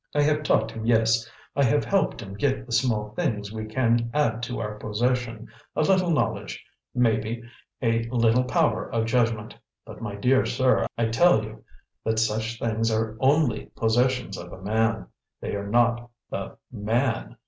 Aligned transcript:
I 0.15 0.23
have 0.23 0.41
taught 0.41 0.71
him, 0.71 0.83
yes; 0.83 1.29
I 1.55 1.63
have 1.63 1.85
helped 1.85 2.21
him 2.23 2.33
get 2.33 2.65
the 2.65 2.71
small 2.71 3.11
things 3.13 3.51
we 3.53 3.65
can 3.65 4.09
add 4.15 4.41
to 4.41 4.59
our 4.59 4.79
possession 4.79 5.47
a 5.75 5.81
little 5.83 6.09
knowledge, 6.09 6.65
maybe, 6.95 7.43
a 7.83 8.01
little 8.09 8.43
power 8.45 8.91
of 8.91 9.05
judgment. 9.05 9.55
But, 9.85 10.01
my 10.01 10.15
dear 10.15 10.43
sir, 10.43 10.87
I 10.97 11.09
tell 11.09 11.43
you 11.43 11.63
that 12.03 12.17
such 12.17 12.57
things 12.57 12.89
are 12.89 13.15
ONLY 13.19 13.69
possessions 13.75 14.39
of 14.39 14.51
a 14.51 14.63
man. 14.63 15.05
They 15.39 15.53
are 15.55 15.67
not 15.67 16.09
the 16.31 16.57
MAN! 16.71 17.37